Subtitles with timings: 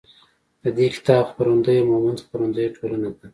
[0.63, 3.25] د دې کتاب خپرندویه مومند خپروندویه ټولنه ده.